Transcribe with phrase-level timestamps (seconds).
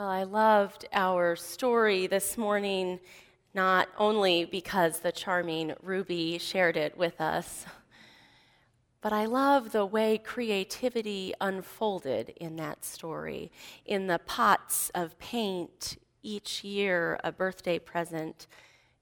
[0.00, 3.00] Well, I loved our story this morning,
[3.52, 7.66] not only because the charming Ruby shared it with us,
[9.02, 13.52] but I love the way creativity unfolded in that story.
[13.84, 18.46] In the pots of paint, each year a birthday present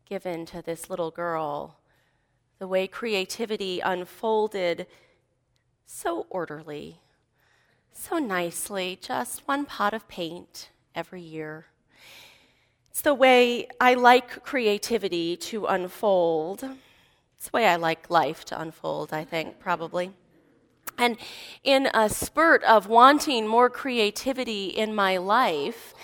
[0.05, 1.79] given to this little girl.
[2.59, 4.89] The way creativity unfolded
[5.87, 6.99] so orderly,
[7.93, 11.67] so nicely, just one pot of paint every year.
[12.91, 16.65] It's the way I like creativity to unfold.
[17.37, 20.11] It's the way I like life to unfold, I think, probably.
[20.99, 21.17] And
[21.63, 25.95] in a spurt of wanting more creativity in my life,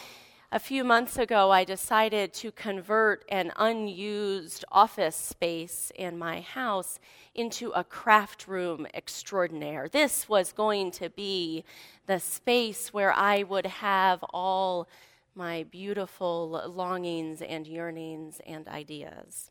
[0.55, 7.01] a few months ago, I decided to convert an unused office space in my house
[7.35, 9.89] into a craft room extraordinaire.
[9.89, 11.65] This was going to be
[12.07, 14.87] the space where I would have all
[15.35, 19.51] my beautiful longings and yearnings and ideas.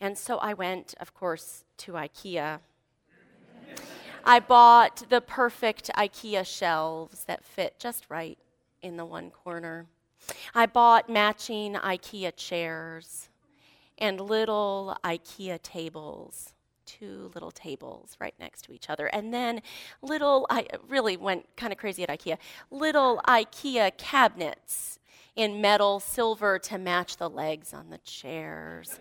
[0.00, 2.58] And so I went, of course, to IKEA.
[4.24, 8.36] I bought the perfect IKEA shelves that fit just right
[8.86, 9.86] in the one corner.
[10.54, 13.28] I bought matching IKEA chairs
[13.98, 16.54] and little IKEA tables
[16.86, 19.06] two little tables right next to each other.
[19.08, 19.60] And then
[20.00, 22.38] little, I really went kind of crazy at IKEA,
[22.70, 24.98] little IKEA cabinets
[25.34, 28.98] in metal, silver to match the legs on the chairs.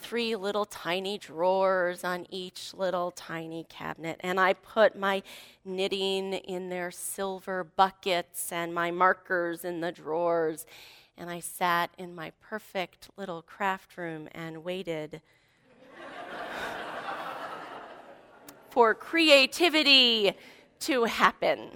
[0.00, 4.18] Three little tiny drawers on each little tiny cabinet.
[4.20, 5.22] And I put my
[5.64, 10.66] knitting in their silver buckets and my markers in the drawers.
[11.16, 15.20] And I sat in my perfect little craft room and waited
[18.70, 20.32] for creativity
[20.80, 21.70] to happen.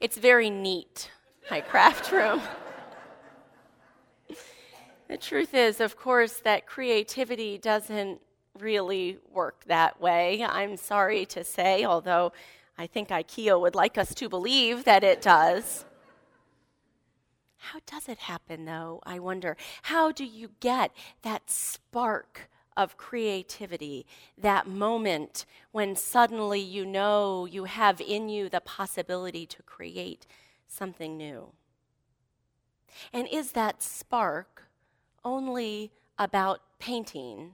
[0.00, 1.10] It's very neat,
[1.50, 2.40] my craft room.
[5.08, 8.20] the truth is, of course, that creativity doesn't
[8.58, 10.44] really work that way.
[10.44, 12.32] I'm sorry to say, although
[12.78, 15.84] I think IKEA would like us to believe that it does.
[17.56, 19.00] How does it happen, though?
[19.04, 19.56] I wonder.
[19.82, 20.92] How do you get
[21.22, 24.04] that spark of creativity,
[24.36, 30.26] that moment when suddenly you know you have in you the possibility to create
[30.66, 31.52] something new?
[33.12, 34.63] And is that spark
[35.24, 37.52] only about painting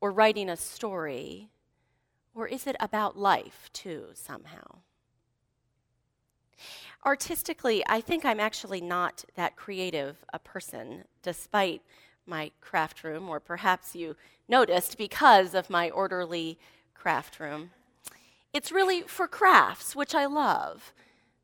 [0.00, 1.50] or writing a story,
[2.34, 4.78] or is it about life too, somehow?
[7.04, 11.82] Artistically, I think I'm actually not that creative a person, despite
[12.26, 14.16] my craft room, or perhaps you
[14.48, 16.58] noticed because of my orderly
[16.94, 17.70] craft room.
[18.52, 20.92] It's really for crafts, which I love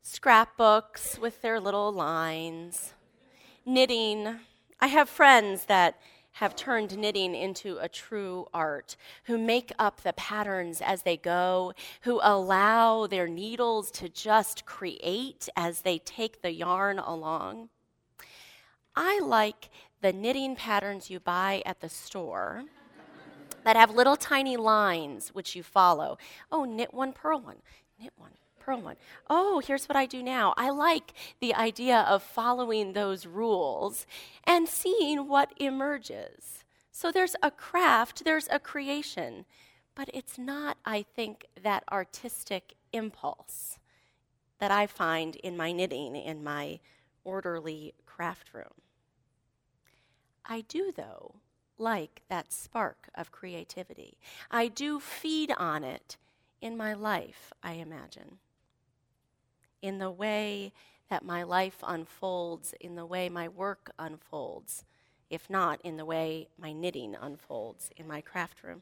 [0.01, 2.93] scrapbooks with their little lines,
[3.65, 4.39] knitting.
[4.85, 5.99] I have friends that
[6.33, 11.73] have turned knitting into a true art, who make up the patterns as they go,
[12.01, 17.69] who allow their needles to just create as they take the yarn along.
[18.95, 22.65] I like the knitting patterns you buy at the store
[23.63, 26.19] that have little tiny lines which you follow.
[26.51, 27.63] Oh, knit one, purl one,
[27.99, 28.33] knit one,
[28.65, 28.95] purl one.
[29.29, 30.55] Oh, here's what I do now.
[30.57, 34.07] I like the idea of following those rules
[34.43, 36.63] and seeing what emerges.
[36.91, 39.45] So there's a craft, there's a creation,
[39.93, 43.77] but it's not, I think, that artistic impulse
[44.59, 46.79] that I find in my knitting in my
[47.23, 48.81] orderly craft room.
[50.43, 51.35] I do, though,
[51.77, 54.17] like that spark of creativity.
[54.49, 56.17] I do feed on it
[56.61, 58.39] in my life, I imagine.
[59.85, 60.73] In the way
[61.09, 64.83] that my life unfolds, in the way my work unfolds,
[65.29, 68.81] if not in the way my knitting unfolds in my craft room.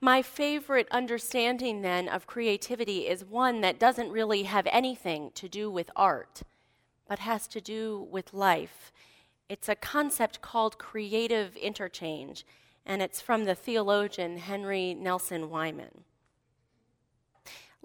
[0.00, 5.70] My favorite understanding then of creativity is one that doesn't really have anything to do
[5.70, 6.42] with art,
[7.08, 8.92] but has to do with life
[9.48, 12.44] it's a concept called creative interchange,
[12.84, 16.02] and it's from the theologian Henry Nelson Wieman.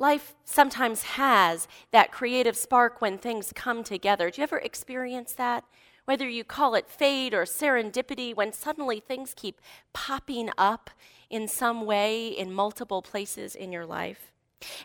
[0.01, 4.31] Life sometimes has that creative spark when things come together.
[4.31, 5.63] Do you ever experience that?
[6.05, 9.61] Whether you call it fate or serendipity, when suddenly things keep
[9.93, 10.89] popping up
[11.29, 14.31] in some way in multiple places in your life.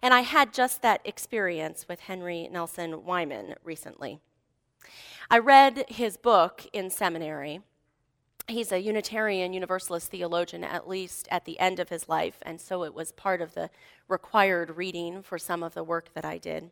[0.03, 4.21] And I had just that experience with Henry Nelson Wieman recently.
[5.31, 7.63] I read his book in seminary.
[8.49, 12.85] He's a Unitarian Universalist theologian, at least at the end of his life, and so
[12.85, 13.71] it was part of the
[14.07, 16.71] required reading for some of the work that I did.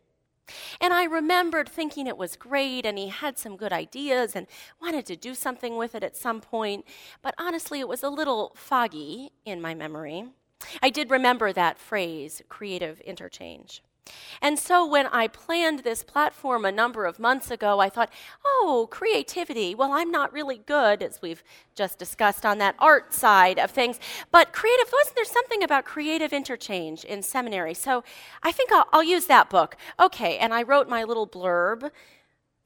[0.79, 4.47] And I remembered thinking it was great and he had some good ideas and
[4.81, 6.85] wanted to do something with it at some point,
[7.21, 10.25] but honestly, it was a little foggy in my memory.
[10.81, 13.81] I did remember that phrase, creative interchange.
[14.41, 18.11] And so when I planned this platform a number of months ago, I thought,
[18.45, 19.73] oh, creativity.
[19.73, 21.43] Well, I'm not really good, as we've
[21.73, 23.99] just discussed on that art side of things.
[24.31, 27.73] But creative, wasn't there something about creative interchange in seminary?
[27.73, 28.03] So
[28.43, 29.75] I think I'll, I'll use that book.
[29.99, 31.91] Okay, and I wrote my little blurb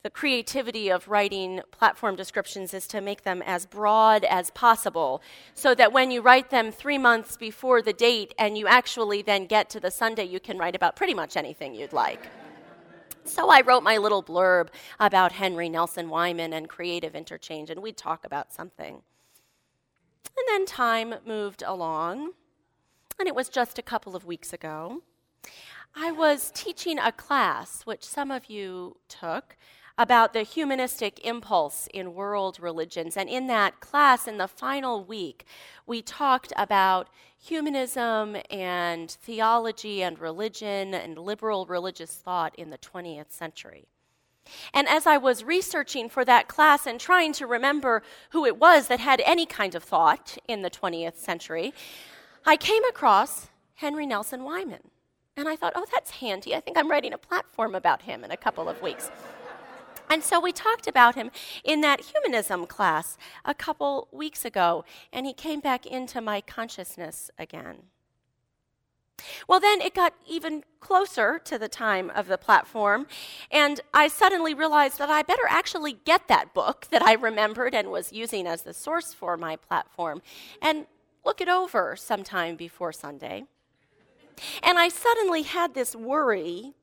[0.01, 5.21] the creativity of writing platform descriptions is to make them as broad as possible
[5.53, 9.45] so that when you write them three months before the date and you actually then
[9.45, 12.29] get to the Sunday, you can write about pretty much anything you'd like.
[13.25, 14.69] So I wrote my little blurb
[14.99, 19.01] about Henry Nelson Wieman and creative interchange, and we'd talk about something.
[20.37, 22.31] And then time moved along,
[23.19, 25.03] and it was just a couple of weeks ago.
[25.95, 29.57] I was teaching a class, which some of you took,
[29.99, 33.17] about the humanistic impulse in world religions.
[33.17, 35.45] And in that class, in the final week,
[35.85, 43.29] we talked about humanism and theology and religion and liberal religious thought in the 20th
[43.31, 43.89] century.
[44.73, 48.87] And as I was researching for that class and trying to remember who it was
[48.87, 51.73] that had any kind of thought in the 20th century,
[52.45, 54.91] I came across Henry Nelson Wieman.
[55.35, 56.55] And I thought, oh, that's handy.
[56.55, 59.09] I think I'm writing a platform about him in a couple of weeks.
[60.09, 61.29] And so we talked about him
[61.63, 64.83] in that humanism class a couple weeks ago,
[65.13, 67.83] and he came back into my consciousness again.
[69.47, 73.05] Well, then it got even closer to the time of the platform,
[73.51, 77.89] and I suddenly realized that I better actually get that book that I remembered and
[77.89, 80.21] was using as the source for my platform
[80.61, 80.87] and
[81.25, 83.43] look it over sometime before Sunday.
[84.63, 86.75] And I suddenly had this worry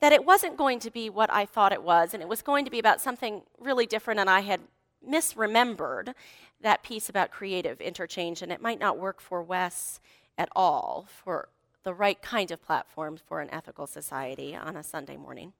[0.00, 2.64] that it wasn't going to be what I thought it was, and it was going
[2.64, 4.60] to be about something really different, and I had
[5.06, 6.14] misremembered
[6.60, 10.00] that piece about creative interchange, and it might not work for Wes
[10.36, 11.48] at all for
[11.82, 15.52] the right kind of platform for an ethical society on a Sunday morning.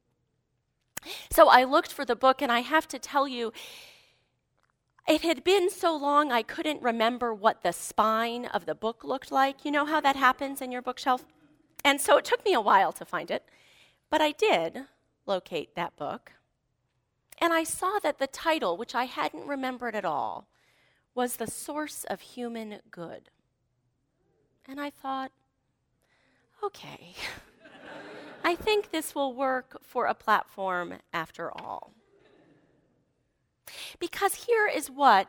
[1.31, 3.52] So I looked for the book, and I have to tell you,
[5.08, 9.32] it had been so long I couldn't remember what the spine of the book looked
[9.32, 9.64] like.
[9.64, 11.25] You know how that happens in your bookshelf?
[11.82, 13.44] And so it took me a while to find it.
[14.11, 14.87] But I did
[15.25, 16.33] locate that book,
[17.39, 20.49] and I saw that the title, which I hadn't remembered at all,
[21.15, 23.31] was The Source of Human Good.
[24.67, 25.31] And I thought,
[26.62, 27.15] okay,
[28.45, 31.93] I think this will work for a platform after all.
[34.01, 35.29] Because here is what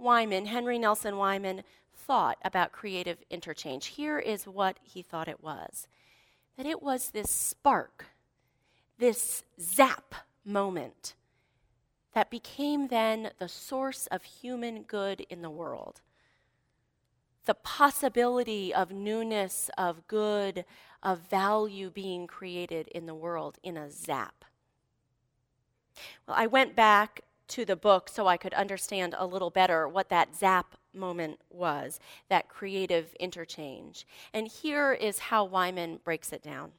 [0.00, 1.62] Wieman, Henry Nelson Wieman,
[1.94, 3.86] thought about creative interchange.
[3.86, 5.86] Here is what he thought it was
[6.56, 8.06] that it was this spark
[8.98, 10.14] this zap
[10.44, 11.14] moment
[12.14, 16.00] that became then the source of human good in the world.
[17.44, 20.64] The possibility of newness, of good,
[21.02, 24.44] of value being created in the world in a zap.
[26.26, 30.08] Well, I went back to the book so I could understand a little better what
[30.08, 34.06] that zap moment was, that creative interchange.
[34.32, 36.72] And here is how Wieman breaks it down.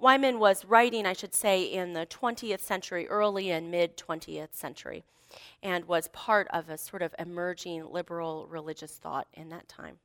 [0.00, 5.04] Wieman was writing, I should say, in the 20th century, early and mid 20th century,
[5.62, 9.98] and was part of a sort of emerging liberal religious thought in that time.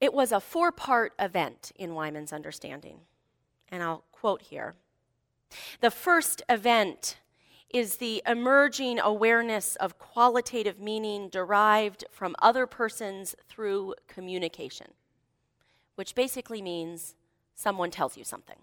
[0.00, 3.00] It was a four part event in Wieman's understanding,
[3.68, 4.74] and I'll quote here.
[5.80, 7.18] The first event
[7.72, 14.88] is the emerging awareness of qualitative meaning derived from other persons through communication,
[15.94, 17.14] which basically means
[17.60, 18.56] someone tells you something.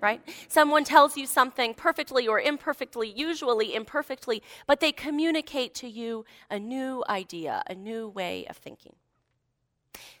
[0.00, 0.20] Right?
[0.48, 6.58] Someone tells you something perfectly or imperfectly, usually imperfectly, but they communicate to you a
[6.58, 8.96] new idea, a new way of thinking.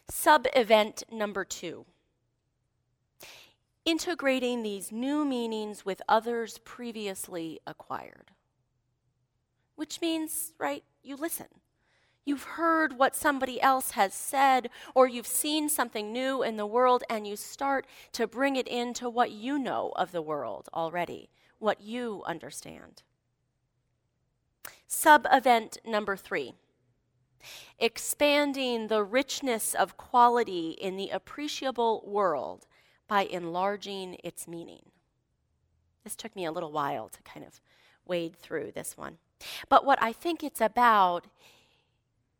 [0.08, 1.84] Sub event number two
[3.84, 8.30] integrating these new meanings with others previously acquired.
[9.74, 11.48] Which means, right, you listen.
[12.24, 17.02] You've heard what somebody else has said, or you've seen something new in the world,
[17.10, 21.80] and you start to bring it into what you know of the world already, what
[21.80, 23.02] you understand.
[24.86, 26.54] Sub event number three
[27.78, 32.66] expanding the richness of quality in the appreciable world
[33.08, 34.82] by enlarging its meaning.
[36.04, 37.60] This took me a little while to kind of
[38.06, 39.18] wade through this one.
[39.68, 41.26] But what I think it's about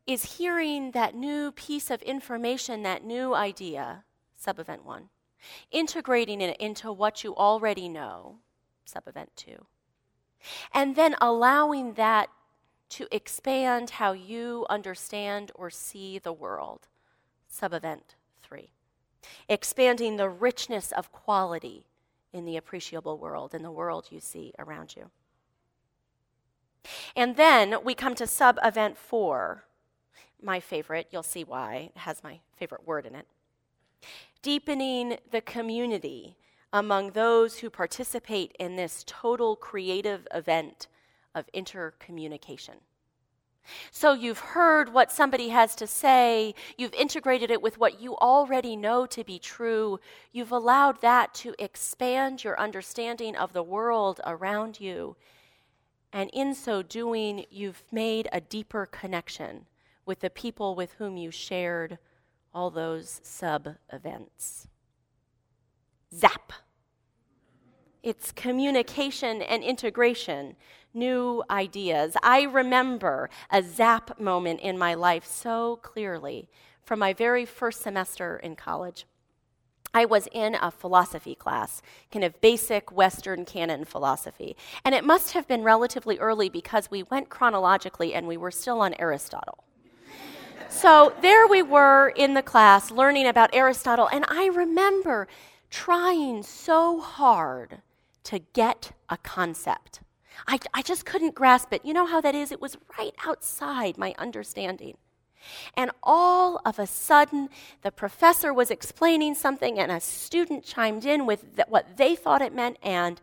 [0.07, 4.05] is hearing that new piece of information, that new idea,
[4.37, 5.09] sub event one,
[5.71, 8.39] integrating it into what you already know,
[8.85, 9.67] sub event two,
[10.73, 12.29] and then allowing that
[12.89, 16.89] to expand how you understand or see the world,
[17.49, 18.73] sub event three,
[19.49, 21.87] expanding the richness of quality
[22.33, 25.11] in the appreciable world, in the world you see around you.
[27.15, 29.65] And then we come to sub event four,
[30.43, 31.09] my favorite.
[31.11, 31.91] You'll see why.
[31.95, 33.27] It has my favorite word in it.
[34.43, 36.37] Deepening the community
[36.73, 40.89] among those who participate in this total creative event
[41.35, 42.77] of intercommunication.
[43.91, 48.75] So you've heard what somebody has to say, you've integrated it with what you already
[48.75, 50.01] know to be true,
[50.33, 55.17] you've allowed that to expand your understanding of the world around you.
[56.13, 59.67] And in so doing, you've made a deeper connection
[60.05, 61.99] with the people with whom you shared
[62.55, 64.69] all those sub events.
[66.15, 66.53] Zap.
[68.03, 70.57] It's communication and integration,
[70.93, 72.17] new ideas.
[72.23, 76.49] I remember a zap moment in my life so clearly
[76.83, 79.07] from my very first semester in college.
[79.95, 84.57] I was in a philosophy class, kind of basic Western canon philosophy.
[84.85, 88.81] And it must have been relatively early because we went chronologically and we were still
[88.81, 89.65] on Aristotle.
[90.73, 95.29] So there we were in the class learning about Aristotle, and I remember
[95.71, 97.83] trying so hard
[98.25, 100.01] to get a concept.
[100.47, 101.85] I, I just couldn't grasp it.
[101.85, 102.51] You know how that is?
[102.51, 104.97] It was right outside my understanding.
[105.77, 107.49] And all of a sudden,
[107.83, 112.43] the professor was explaining something, and a student chimed in with th- what they thought
[112.43, 113.21] it meant, and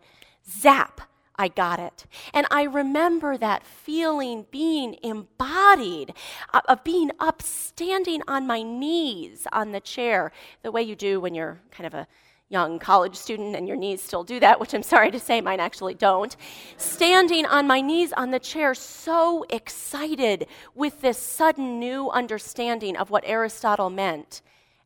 [0.49, 1.01] zap,
[1.39, 2.05] I got it.
[2.33, 6.13] And I remember that feeling being embodied,
[6.53, 11.21] uh, of being up, standing on my knees on the chair, the way you do
[11.21, 12.07] when you're kind of a
[12.49, 15.61] young college student and your knees still do that, which I'm sorry to say mine
[15.61, 16.35] actually don't,
[16.75, 23.11] standing on my knees on the chair, so excited with this sudden new understanding of
[23.11, 24.41] what Aristotle meant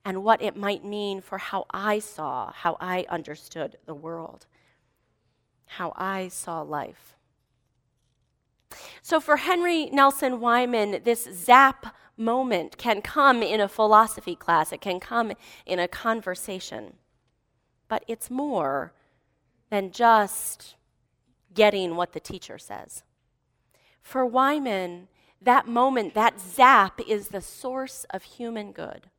[0.06, 4.46] and what it might mean for how I saw, how I understood the world,
[5.78, 7.16] how I saw life.
[9.02, 14.82] So for Henry Nelson Wieman, this zap moment can come in a philosophy class, it
[14.82, 15.34] can come
[15.66, 16.94] in a conversation
[17.94, 18.92] but it's more
[19.70, 20.74] than just
[21.54, 23.04] getting what the teacher says.
[24.02, 29.12] For Wieman, that moment, that zap, is the source of human good.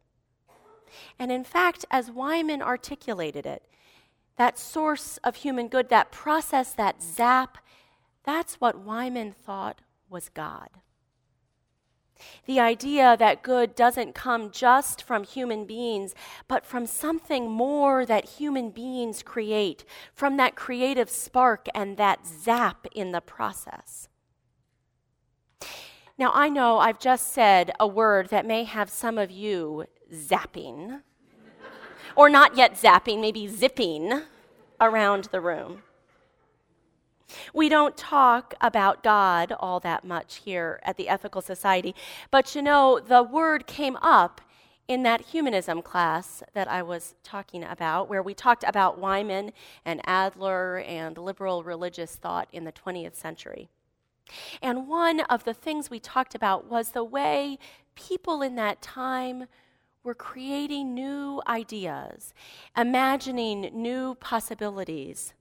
[1.21, 3.63] And in fact, as Wieman articulated it,
[4.37, 7.59] that source of human good, that process, that zap,
[8.25, 10.69] that's what Wieman thought was God.
[12.47, 16.15] The idea that good doesn't come just from human beings,
[16.49, 22.87] but from something more that human beings create, from that creative spark and that zap
[22.95, 24.09] in the process.
[26.17, 31.03] Now, I know I've just said a word that may have some of you zapping,
[32.17, 34.23] or not yet zapping, maybe zipping
[34.81, 35.83] around the room.
[37.53, 41.95] We don't talk about God all that much here at the Ethical Society,
[42.31, 44.41] but you know, the word came up
[44.87, 49.53] in that humanism class that I was talking about, where we talked about Wieman
[49.85, 53.69] and Adler and liberal religious thought in the 20th century.
[54.61, 57.59] And one of the things we talked about was the way
[57.95, 59.47] people in that time
[60.05, 62.33] were creating new ideas,
[62.77, 65.35] imagining new possibilities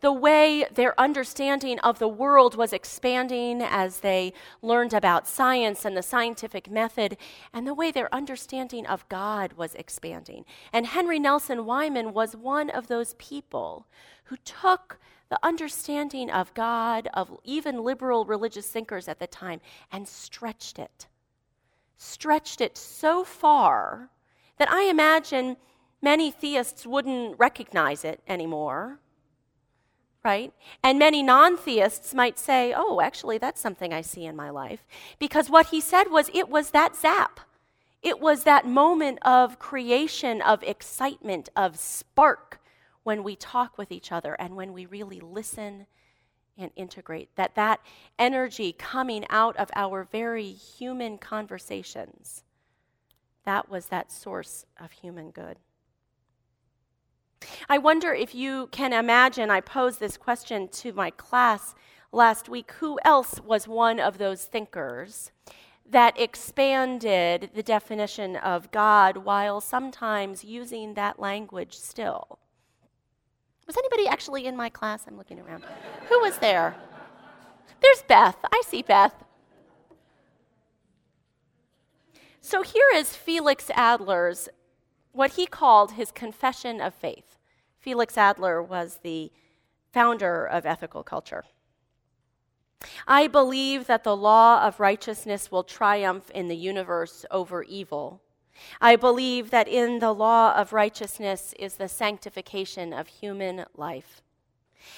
[0.00, 5.96] the way their understanding of the world was expanding as they learned about science and
[5.96, 7.16] the scientific method,
[7.52, 10.44] and the way their understanding of God was expanding.
[10.72, 13.86] And Henry Nelson Wieman was one of those people
[14.24, 19.60] who took the understanding of God, of even liberal religious thinkers at the time,
[19.92, 21.06] and stretched it.
[22.02, 24.08] Stretched it so far
[24.56, 25.58] that I imagine
[26.00, 29.00] many theists wouldn't recognize it anymore
[30.22, 30.52] right?
[30.82, 34.86] And many non theists might say, oh, actually, that's something I see in my life.
[35.18, 37.40] Because what he said was it was that zap.
[38.02, 42.60] It was that moment of creation, of excitement, of spark
[43.02, 45.86] when we talk with each other and when we really listen
[46.60, 47.34] and integrate.
[47.36, 47.80] That that
[48.18, 52.44] energy coming out of our very human conversations,
[53.44, 55.58] that was that source of human good.
[57.68, 61.74] I wonder if you can imagine, I posed this question to my class
[62.12, 65.30] last week who else was one of those thinkers
[65.88, 72.39] that expanded the definition of God while sometimes using that language still.
[73.70, 75.04] Was anybody actually in my class?
[75.06, 75.62] I'm looking around.
[76.08, 76.74] Who was there?
[77.80, 78.36] There's Beth.
[78.52, 79.14] I see Beth.
[82.40, 84.48] So here is Felix Adler's,
[85.12, 87.38] what he called his confession of faith.
[87.78, 89.30] Felix Adler was the
[89.92, 91.44] founder of ethical culture.
[93.06, 98.20] I believe that the law of righteousness will triumph in the universe over evil.
[98.80, 104.22] I believe that in the law of righteousness is the sanctification of human life.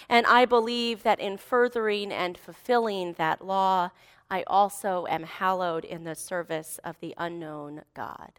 [0.09, 3.91] And I believe that in furthering and fulfilling that law,
[4.31, 8.33] I also am hallowed in the service of the unknown God.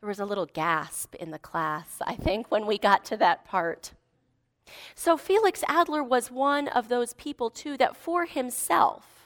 [0.00, 3.44] There was a little gasp in the class, I think, when we got to that
[3.44, 3.92] part.
[4.94, 9.17] So Felix Adler was one of those people, too, that for himself,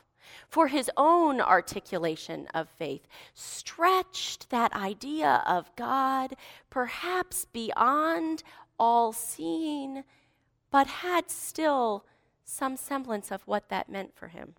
[0.48, 6.34] for his own articulation of faith, stretched that idea of God
[6.70, 8.42] perhaps beyond
[8.78, 10.04] all seeing,
[10.70, 12.04] but had still
[12.44, 14.54] some semblance of what that meant for him.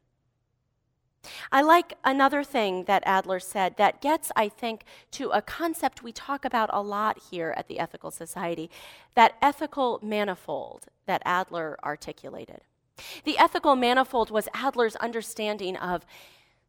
[1.52, 6.12] I like another thing that Adler said that gets, I think, to a concept we
[6.12, 8.70] talk about a lot here at the Ethical Society
[9.16, 12.62] that ethical manifold that Adler articulated.
[13.24, 16.06] The ethical manifold was Adler's understanding of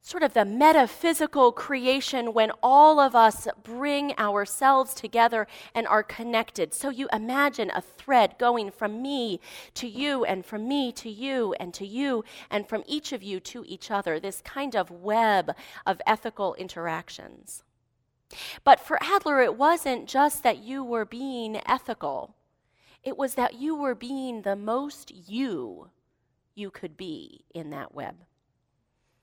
[0.04, 6.74] sort of the metaphysical creation when all of us bring ourselves together and are connected.
[6.74, 9.40] So you imagine a thread going from me
[9.72, 13.40] to you, and from me to you, and to you, and from each of you
[13.40, 15.54] to each other, this kind of web
[15.86, 17.62] of ethical interactions.
[18.62, 22.34] But for Adler, it wasn't just that you were being ethical,
[23.02, 25.90] it was that you were being the most you
[26.54, 28.16] you could be in that web.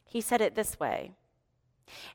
[0.05, 1.11] He said it this way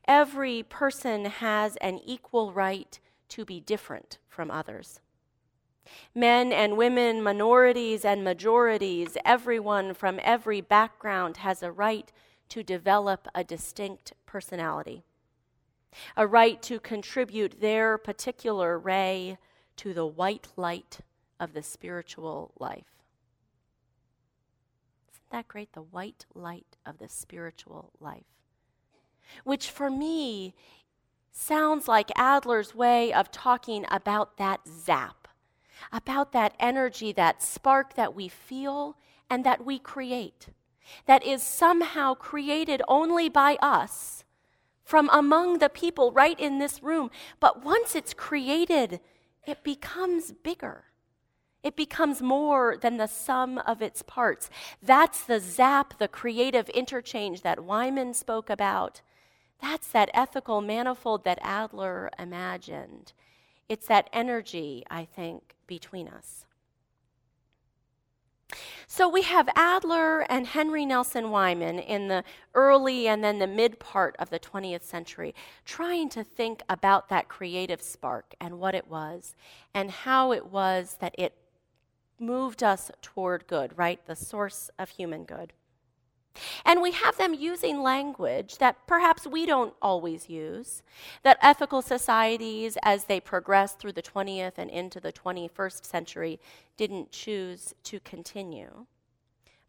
[0.07, 4.99] Every person has an equal right to be different from others.
[6.13, 12.11] Men and women, minorities and majorities, everyone from every background has a right
[12.49, 15.03] to develop a distinct personality,
[16.15, 19.37] a right to contribute their particular ray
[19.77, 20.99] to the white light
[21.39, 22.96] of the spiritual life
[25.31, 25.73] that great?
[25.73, 28.25] The white light of the spiritual life.
[29.43, 30.55] Which for me
[31.31, 35.27] sounds like Adler's way of talking about that zap,
[35.91, 38.97] about that energy, that spark that we feel
[39.29, 40.47] and that we create,
[41.05, 44.23] that is somehow created only by us
[44.83, 47.11] from among the people right in this room.
[47.39, 49.01] But once it's created,
[49.45, 50.85] it becomes bigger.
[51.67, 54.49] It becomes more than the sum of its parts.
[54.81, 59.01] That's the zap, the creative interchange that Wieman spoke about.
[59.61, 63.11] That's that ethical manifold that Adler imagined.
[63.67, 66.45] It's that energy, I think, between us.
[68.87, 73.77] So we have Adler and Henry Nelson Wieman in the early and then the mid
[73.77, 78.87] part of the 20th century, trying to think about that creative spark and what it
[78.87, 79.35] was,
[79.73, 81.33] and how it was that it
[82.19, 84.05] moved us toward good, right?
[84.05, 85.53] The source of human good.
[86.65, 90.83] And we have them using language that perhaps we don't always use,
[91.23, 96.39] that ethical societies, as they progressed through the 20th and into the 21st century,
[96.75, 98.85] didn't choose to continue,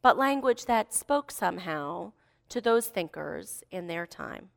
[0.03, 2.13] but language that spoke somehow
[2.49, 4.51] to those thinkers in their time.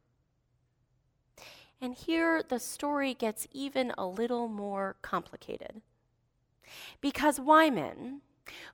[1.79, 5.81] And here the story gets even a little more complicated.
[6.99, 8.19] Because Wieman,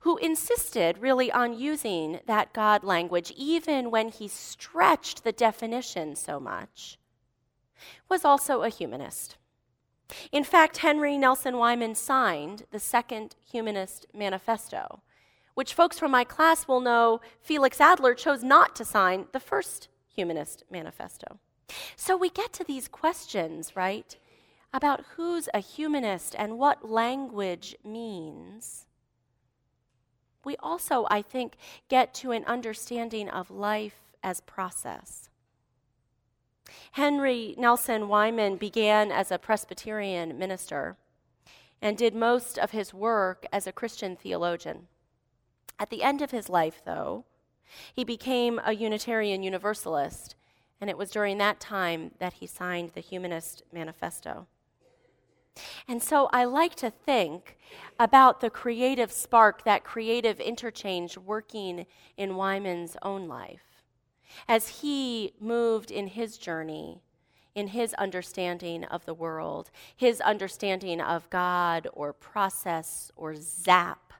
[0.01, 6.39] who insisted really on using that God language, even when he stretched the definition so
[6.39, 6.97] much,
[8.09, 9.37] was also a humanist.
[10.31, 15.01] In fact, Henry Nelson Wieman signed the Second Humanist Manifesto,
[15.53, 19.89] which folks from my class will know Felix Adler chose not to sign the First
[20.07, 21.39] Humanist Manifesto.
[21.95, 24.15] So we get to these questions, right?
[24.73, 28.85] About who's a humanist and what language means,
[30.43, 31.55] we also, I think,
[31.89, 35.29] get to an understanding of life as process.
[36.91, 40.97] Henry Nelson Wieman began as a Presbyterian minister
[41.81, 44.87] and did most of his work as a Christian theologian.
[45.79, 47.25] At the end of his life, though,
[47.93, 50.35] he became a Unitarian Universalist,
[50.79, 54.47] and it was during that time that he signed the Humanist Manifesto.
[55.87, 57.57] And so I like to think
[57.99, 63.61] about the creative spark, that creative interchange working in Wieman's own life.
[64.47, 67.01] as he moved in his journey,
[67.55, 74.13] in his understanding of the world, his understanding of God or process or zap,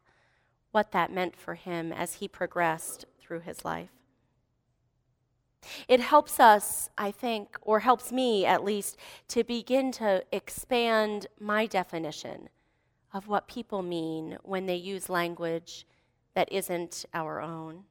[0.72, 3.97] what that meant for him as he progressed through his life.
[5.88, 8.98] It helps us, I think, or helps me at least,
[9.30, 12.50] to begin to expand my definition
[13.14, 15.86] of what people mean when they use language
[16.36, 17.84] that isn't our own.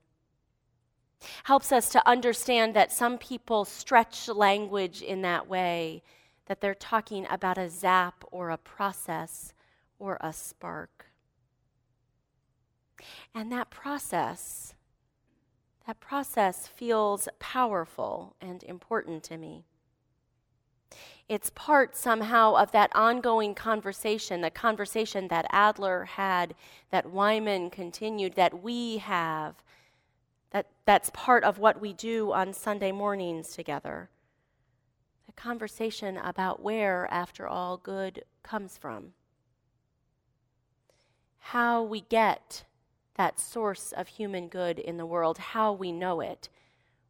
[1.44, 6.02] Helps us to understand that some people stretch language in that way,
[6.46, 9.52] that they're talking about a zap or a process
[9.98, 11.06] or a spark.
[13.34, 14.74] And that process
[15.86, 19.64] that process feels powerful and important to me.
[21.28, 26.54] It's part somehow of that ongoing conversation, the conversation that Adler had,
[26.90, 29.56] that Wieman continued, that we have.
[30.50, 34.08] That, that's part of what we do on Sunday mornings together.
[35.26, 39.12] The conversation about where, after all, good comes from.
[41.38, 42.64] How we get
[43.16, 46.48] that source of human good in the world, how we know it,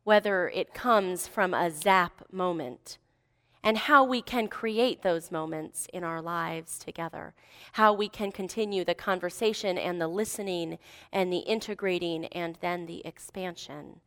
[0.05, 2.99] whether it comes from a zap moment,
[3.63, 7.35] and how we can create those moments in our lives together,
[7.73, 10.79] how we can continue the conversation and the listening
[11.13, 14.01] and the integrating and then the expansion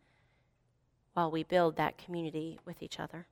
[1.14, 3.28] while we build that community with each other.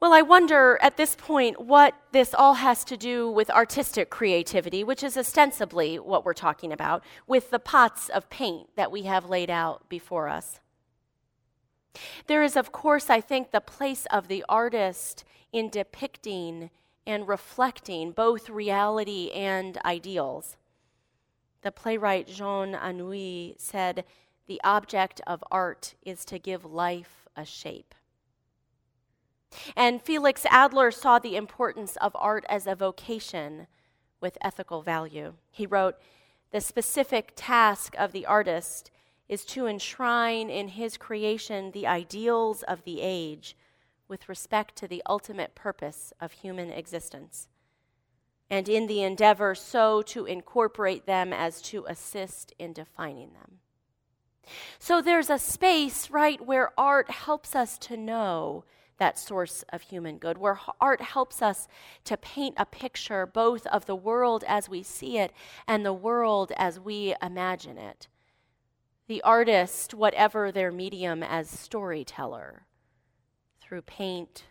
[0.00, 4.84] Well, I wonder at this point what this all has to do with artistic creativity,
[4.84, 9.28] which is ostensibly what we're talking about, with the pots of paint that we have
[9.28, 10.60] laid out before us.
[12.28, 16.70] There is, of course, I think, the place of the artist in depicting
[17.04, 20.56] and reflecting both reality and ideals.
[21.62, 24.04] The playwright Jean Anouilh said,
[24.46, 27.96] The object of art is to give life a shape.
[29.76, 33.66] And Felix Adler saw the importance of art as a vocation
[34.20, 35.34] with ethical value.
[35.50, 35.96] He wrote,
[36.50, 38.90] The specific task of the artist
[39.28, 43.56] is to enshrine in his creation the ideals of the age
[44.08, 47.48] with respect to the ultimate purpose of human existence,
[48.48, 53.58] and in the endeavor so to incorporate them as to assist in defining them.
[54.78, 58.64] So there's a space, right, where art helps us to know
[58.98, 61.66] that source of human good, where art helps us
[62.04, 65.32] to paint a picture both of the world as we see it
[65.66, 68.08] and the world as we imagine it.
[69.06, 72.66] The artist, whatever their medium as storyteller,
[73.60, 74.44] through paint,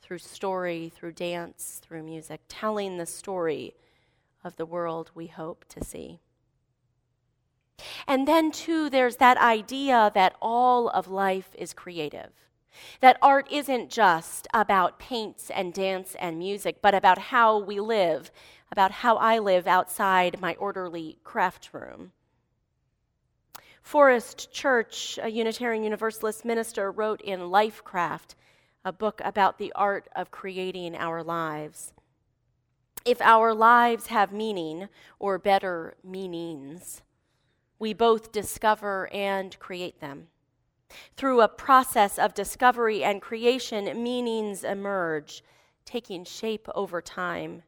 [0.00, 3.74] through story, through dance, through music, telling the story
[4.44, 6.20] of the world we hope to see.
[8.06, 12.43] And then, too, there's that idea that all of life is creative
[13.00, 18.30] that art isn't just about paints and dance and music, but about how we live,
[18.70, 22.12] about how I live outside my orderly craft room.
[23.82, 28.34] Forrest Church, a Unitarian Universalist minister, wrote in Lifecraft,
[28.84, 31.92] a book about the art of creating our lives.
[33.04, 37.02] If our lives have meaning, or better, meanings,
[37.78, 40.28] we both discover and create them.
[41.16, 45.42] Through a process of discovery and creation, meanings emerge,
[45.84, 47.62] taking shape over time,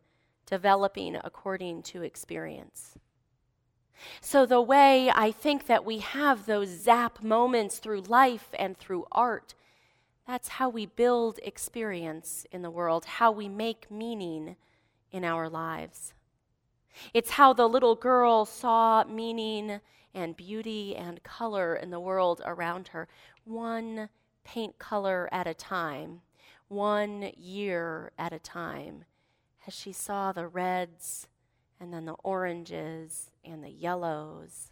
[0.46, 2.96] developing according to experience.
[4.20, 9.06] So, the way I think that we have those zap moments through life and through
[9.10, 9.54] art,
[10.26, 14.56] that's how we build experience in the world, how we make meaning
[15.12, 16.12] in our lives.
[17.14, 19.80] It's how the little girl saw meaning
[20.16, 23.06] and beauty and color in the world around her,
[23.44, 24.08] one
[24.42, 26.22] paint color at a time,
[26.68, 29.04] one year at a time,
[29.66, 31.28] as she saw the reds
[31.78, 34.70] and then the oranges and the yellows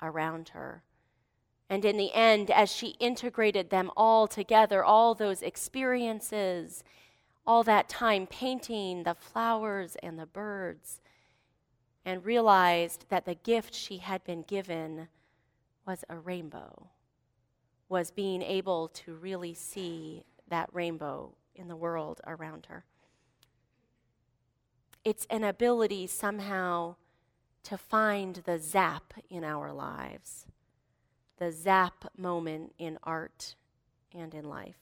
[0.00, 0.82] around her.
[1.68, 6.84] And in the end, as she integrated them all together, all those experiences,
[7.46, 11.00] all that time painting the flowers and the birds,
[12.04, 15.08] and realized that the gift she had been given
[15.86, 16.88] was a rainbow,
[17.88, 22.84] was being able to really see that rainbow in the world around her.
[25.04, 26.96] It's an ability somehow
[27.64, 30.46] to find the zap in our lives,
[31.38, 33.54] the zap moment in art
[34.12, 34.76] and in life.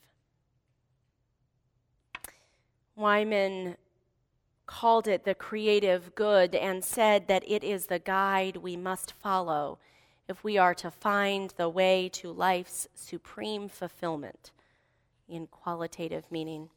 [2.96, 3.76] Wieman
[4.72, 9.78] called it the creative good and said that it is the guide we must follow
[10.30, 14.50] if we are to find the way to life's supreme fulfillment
[15.28, 16.70] in qualitative meaning.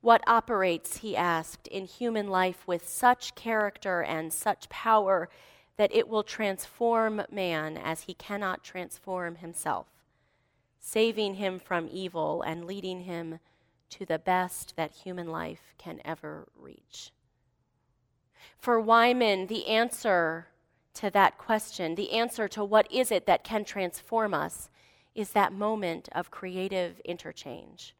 [0.00, 5.28] What operates, he asked, in human life with such character and such power
[5.76, 9.86] that it will transform man as he cannot transform himself,
[10.80, 13.38] saving him from evil and leading him
[13.90, 17.12] to the best that human life can ever reach?
[18.58, 20.48] For Wieman, the answer
[20.94, 24.70] to that question, the answer to what is it that can transform us,
[25.14, 27.94] is that moment of creative interchange.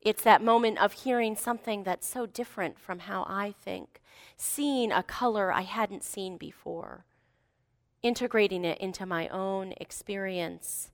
[0.00, 4.00] It's that moment of hearing something that's so different from how I think,
[4.36, 7.04] seeing a color I hadn't seen before,
[8.02, 10.90] integrating it into my own experience,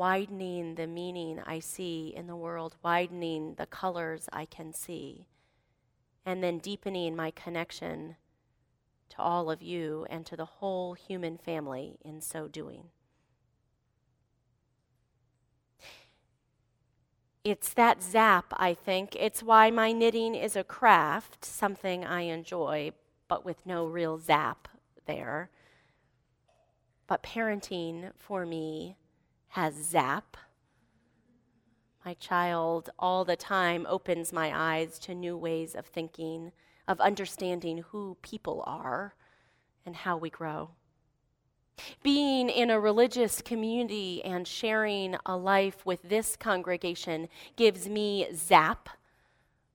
[0.00, 5.26] widening the meaning I see in the world, widening the colors I can see,
[6.24, 8.16] and then deepening my connection
[9.10, 12.84] to all of you and to the whole human family in so doing.
[17.44, 19.14] It's that zap, I think.
[19.16, 22.92] It's why my knitting is a craft, something I enjoy,
[23.28, 24.66] but with no real zap
[25.04, 25.50] there.
[27.06, 28.96] But parenting for me
[29.50, 30.36] has zap.
[32.04, 36.52] My child all the time opens my eyes to new ways of thinking,
[36.86, 39.14] of understanding who people are
[39.84, 40.70] and how we grow.
[42.02, 48.88] Being in a religious community and sharing a life with this congregation gives me zap,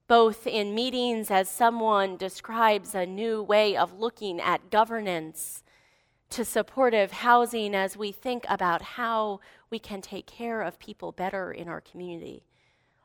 [0.08, 5.64] both in meetings as someone describes a new way of looking at governance,
[6.30, 11.52] to supportive housing as we think about how we can take care of people better
[11.52, 12.44] in our community.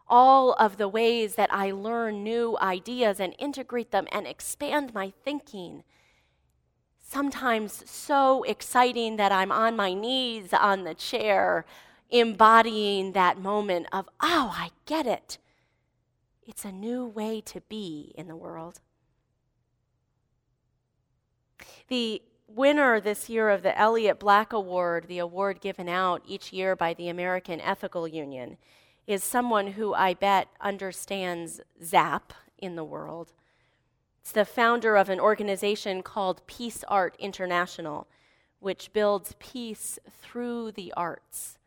[0.07, 5.13] All of the ways that I learn new ideas and integrate them and expand my
[5.23, 5.83] thinking
[7.11, 11.65] sometimes so exciting that I'm on my knees on the chair,
[12.09, 15.37] embodying that moment of, oh, I get it.
[16.47, 18.79] It's a new way to be in the world.
[21.89, 22.21] The
[22.55, 26.93] winner this year of the Elliott Black Award, the award given out each year by
[26.93, 28.57] the American Ethical Union,
[29.07, 33.33] is someone who I bet understands ZAP in the world.
[34.21, 38.07] It's the founder of an organization called Peace Art International,
[38.59, 41.57] which builds peace through the arts,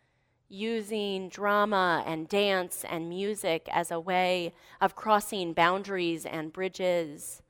[0.49, 7.43] using drama and dance and music as a way of crossing boundaries and bridges,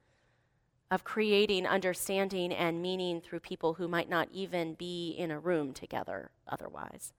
[0.91, 5.73] of creating understanding and meaning through people who might not even be in a room
[5.73, 7.13] together otherwise.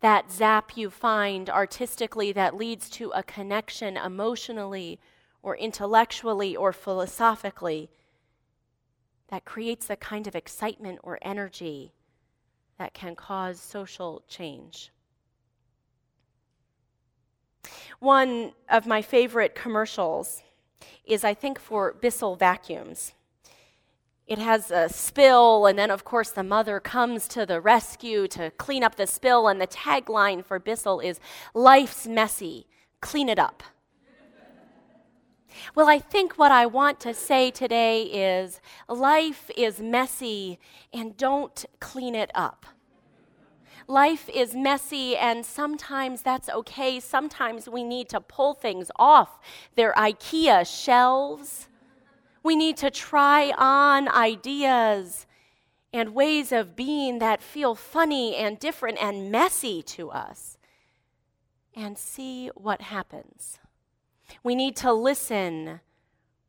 [0.00, 5.00] That zap you find artistically that leads to a connection emotionally
[5.42, 7.90] or intellectually or philosophically
[9.28, 11.92] that creates a kind of excitement or energy
[12.78, 14.92] that can cause social change.
[17.98, 20.42] One of my favorite commercials
[21.04, 23.12] is, I think, for Bissell vacuums.
[24.26, 28.50] It has a spill, and then, of course, the mother comes to the rescue to
[28.52, 31.20] clean up the spill, and the tagline for Bissell is
[31.54, 32.66] Life's messy,
[33.00, 33.62] clean it up.
[35.74, 40.58] Well, I think what I want to say today is life is messy
[40.92, 42.66] and don't clean it up.
[43.88, 46.98] Life is messy, and sometimes that's okay.
[46.98, 49.38] Sometimes we need to pull things off
[49.76, 51.68] their IKEA shelves.
[52.42, 55.26] We need to try on ideas
[55.92, 60.58] and ways of being that feel funny and different and messy to us
[61.74, 63.60] and see what happens.
[64.42, 65.80] We need to listen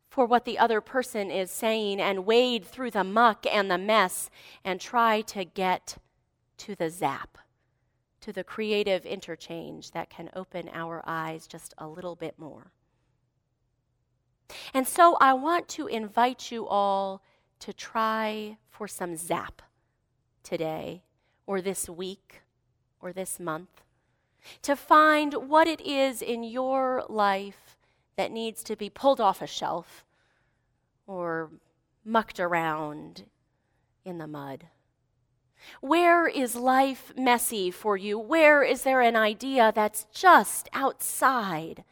[0.09, 4.31] for what the other person is saying and wade through the muck and the mess
[4.63, 5.97] and try to get
[6.57, 7.37] to the zap,
[8.21, 12.71] to the creative interchange that can open our eyes just a little bit more.
[14.73, 17.21] And so I want to invite you all
[17.59, 19.61] to try for some zap
[20.43, 21.03] today,
[21.45, 22.41] or this week,
[23.01, 23.81] or this month,
[24.61, 27.77] to find what it is in your life
[28.15, 30.05] that needs to be pulled off a shelf
[31.05, 31.51] or
[32.05, 33.25] mucked around
[34.05, 34.67] in the mud?
[35.81, 38.17] Where is life messy for you?
[38.17, 41.83] Where is there an idea that's just outside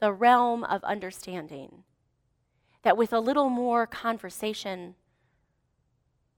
[0.00, 1.84] the realm of understanding?
[2.82, 4.94] That with a little more conversation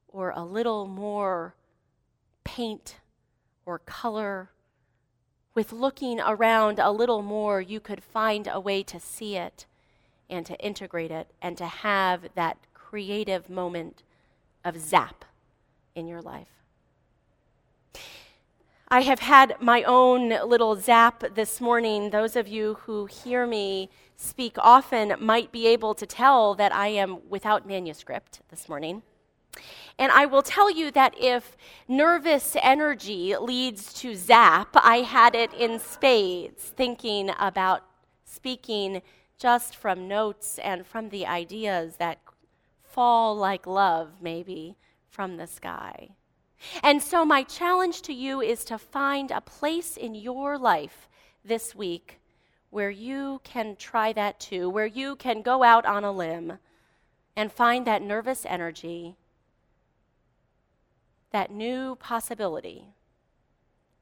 [0.08, 1.54] or a little more
[2.44, 2.96] paint
[3.64, 4.50] or color
[5.54, 9.66] with looking around a little more, you could find a way to see it
[10.28, 14.02] and to integrate it and to have that creative moment
[14.64, 15.24] of zap
[15.94, 16.59] in your life.
[18.92, 22.10] I have had my own little zap this morning.
[22.10, 26.88] Those of you who hear me speak often might be able to tell that I
[26.88, 29.02] am without manuscript this morning.
[29.96, 35.54] And I will tell you that if nervous energy leads to zap, I had it
[35.54, 37.84] in spades, thinking about
[38.24, 39.02] speaking
[39.38, 42.18] just from notes and from the ideas that
[42.82, 44.74] fall like love, maybe,
[45.08, 46.08] from the sky.
[46.82, 51.08] And so, my challenge to you is to find a place in your life
[51.44, 52.20] this week
[52.70, 56.58] where you can try that too, where you can go out on a limb
[57.36, 59.16] and find that nervous energy,
[61.32, 62.94] that new possibility.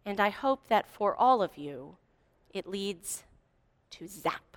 [0.05, 1.97] And I hope that for all of you,
[2.51, 3.25] it leads
[3.91, 4.57] to zap.